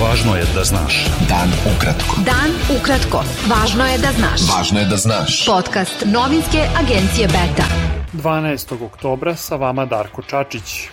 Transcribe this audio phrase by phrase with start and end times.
[0.00, 1.06] Važno je da znaš.
[1.28, 2.22] Dan ukratko.
[2.24, 3.20] Dan ukratko.
[3.50, 4.44] Važno je da znaš.
[4.48, 5.34] Važno je da znaš.
[5.46, 7.66] Podcast novinske agencije Beta.
[8.12, 8.84] 12.
[8.86, 10.88] oktobra sa vama Darko Čačić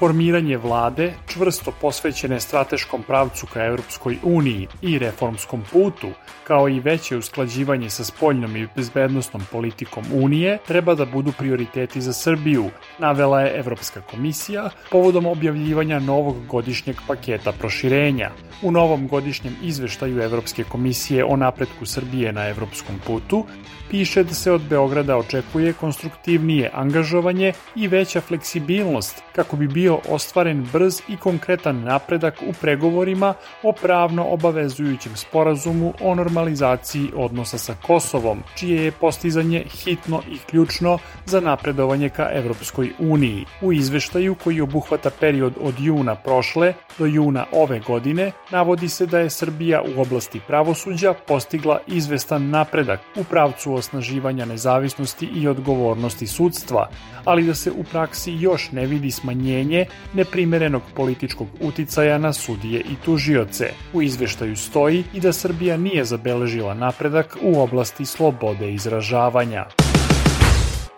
[0.00, 6.08] formiranje vlade čvrsto posvećene strateškom pravcu ka Evropskoj uniji i reformskom putu,
[6.44, 12.12] kao i veće usklađivanje sa spoljnom i bezbednostnom politikom Unije, treba da budu prioriteti za
[12.12, 18.30] Srbiju, navela je Evropska komisija povodom objavljivanja novog godišnjeg paketa proširenja.
[18.62, 23.46] U novom godišnjem izveštaju Evropske komisije o napretku Srbije na evropskom putu
[23.90, 30.66] piše da se od Beograda očekuje konstruktivnije angažovanje i veća fleksibilnost kako bi bio ostvaren
[30.72, 38.42] brz i konkretan napredak u pregovorima o pravno obavezujućem sporazumu o normalizaciji odnosa sa Kosovom,
[38.56, 43.44] čije je postizanje hitno i ključno za napredovanje ka Evropskoj uniji.
[43.62, 49.18] U izveštaju koji obuhvata period od juna prošle do juna ove godine navodi se da
[49.18, 56.88] je Srbija u oblasti pravosuđa postigla izvestan napredak u pravcu osnaživanja nezavisnosti i odgovornosti sudstva,
[57.24, 59.79] ali da se u praksi još ne vidi smanjenje
[60.14, 63.72] neprimerenog političkog uticaja na sudije i tužioce.
[63.92, 69.66] U izveštaju stoji i da Srbija nije zabeležila napredak u oblasti slobode izražavanja.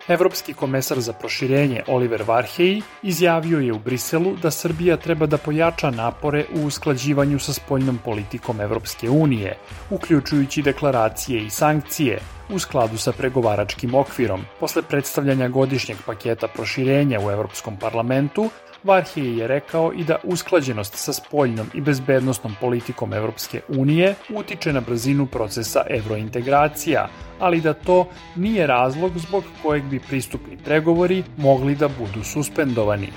[0.07, 5.91] Evropski komesar za proširenje Oliver Varhej izjavio je u Briselu da Srbija treba da pojača
[5.91, 9.57] napore u usklađivanju sa spoljnom politikom Evropske unije,
[9.89, 14.45] uključujući deklaracije i sankcije, u skladu sa pregovaračkim okvirom.
[14.59, 18.49] Posle predstavljanja godišnjeg paketa proširenja u Evropskom parlamentu,
[18.83, 24.81] Varhije je rekao i da usklađenost sa spoljnom i bezbednostnom politikom Evropske unije utiče na
[24.81, 27.07] brzinu procesa evrointegracija,
[27.39, 33.09] ali da to nije razlog zbog kojeg bi pristupni pregovori mogli da budu suspendovani.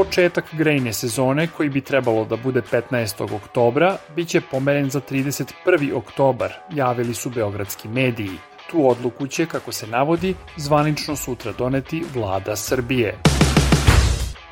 [0.00, 3.34] Početak grejne sezone, koji bi trebalo da bude 15.
[3.34, 5.94] oktobra, biće pomeren za 31.
[5.94, 8.38] oktobar, javili su beogradski mediji.
[8.70, 13.39] Tu odluku će, kako se navodi, zvanično sutra doneti vlada Srbije.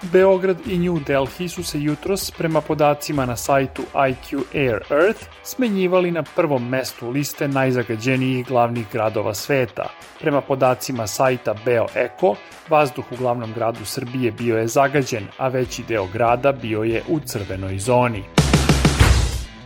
[0.02, 6.10] Beograd i New Delhi su se jutros, prema podacima na sajtu IQ Air Earth, smenjivali
[6.10, 9.88] na prvom mestu liste najzagađenijih glavnih gradova sveta.
[10.20, 12.34] Prema podacima sajta BeoEco,
[12.68, 17.20] vazduh u glavnom gradu Srbije bio je zagađen, a veći deo grada bio je u
[17.20, 18.37] crvenoj zoni.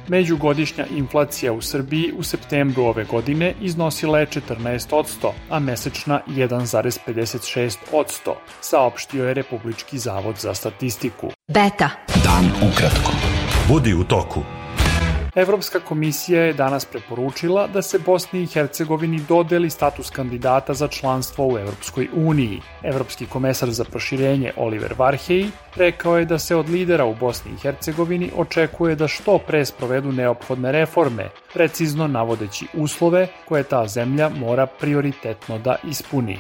[0.08, 9.28] Međugodišnja inflacija u Srbiji u septembru ove godine iznosila je 14%, a mesečna 1,56%, saopštio
[9.28, 11.30] je Republički zavod za statistiku.
[11.48, 11.90] Beta.
[12.24, 13.12] Dan ukratko.
[13.68, 14.62] Budi u toku.
[15.34, 21.47] Evropska komisija je danas preporučila da se Bosni i Hercegovini dodeli status kandidata za članstvo
[21.48, 22.60] u Evropskoj uniji.
[22.82, 27.60] Evropski komesar za proširenje Oliver Varhej rekao je da se od lidera u Bosni i
[27.62, 34.66] Hercegovini očekuje da što pre sprovedu neophodne reforme, precizno navodeći uslove koje ta zemlja mora
[34.66, 36.38] prioritetno da ispuni.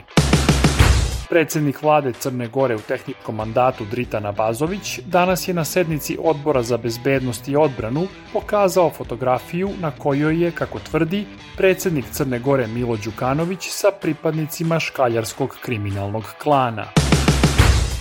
[1.32, 6.76] Predsednik vlade Crne Gore u tehničkom mandatu Dritana Bazović danas je na sednici Odbora za
[6.76, 11.24] bezbednost i odbranu pokazao fotografiju na kojoj je, kako tvrdi,
[11.56, 16.84] predsednik Crne Gore Milo Đukanović sa pripadnicima škaljarskog kriminalnog klana.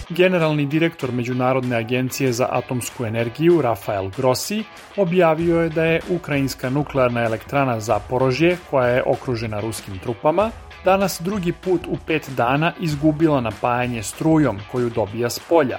[0.09, 4.63] Generalni direktor Međunarodne agencije za atomsku energiju Rafael Grossi
[4.97, 10.51] objavio je da je ukrajinska nuklearna elektrana Zaporožje, koja je okružena ruskim trupama,
[10.85, 15.77] danas drugi put u pet dana izgubila napajanje strujom koju dobija s polja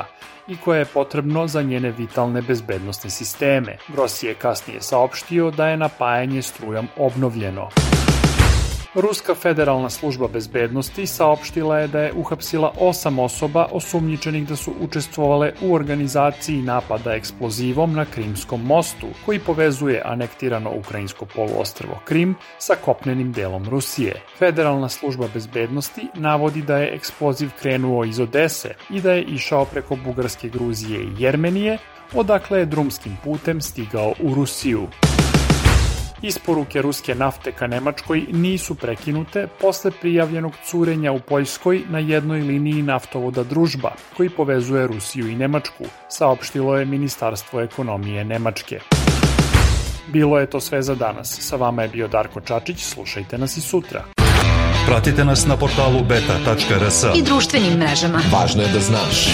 [0.49, 3.77] i koje je potrebno za njene vitalne bezbednostne sisteme.
[3.89, 7.69] Grossi je kasnije saopštio da je napajanje strujom obnovljeno.
[8.95, 15.53] Ruska federalna služba bezbednosti saopštila je da je uhapsila osam osoba osumnjičenih da su učestvovale
[15.63, 23.33] u organizaciji napada eksplozivom na Krimskom mostu, koji povezuje anektirano ukrajinsko poluostrvo Krim sa kopnenim
[23.33, 24.23] delom Rusije.
[24.39, 29.97] Federalna služba bezbednosti navodi da je eksploziv krenuo iz Odese i da je išao preko
[30.05, 31.79] Bugarske Gruzije i Jermenije,
[32.15, 34.89] odakle je drumskim putem stigao u Rusiju.
[36.23, 42.83] Isporuke ruske nafte ka Nemačkoj nisu prekinute posle prijavljenog curenja u Poljskoj na jednoj liniji
[42.83, 48.81] naftovoda Družba, koji povezuje Rusiju i Nemačku, saopštilo je Ministarstvo ekonomije Nemačke.
[50.09, 51.41] Bilo je to sve za danas.
[51.41, 54.05] Sa vama je bio Darko Čačić, slušajte nas i sutra.
[54.87, 57.05] Pratite nas na portalu beta.rs.
[57.17, 58.21] I društvenim mrežama.
[58.33, 59.27] Važno je da znaš.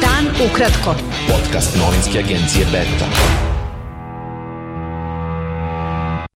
[0.00, 0.94] Dan ukratko.
[1.28, 3.51] Podcast novinske agencije Beta.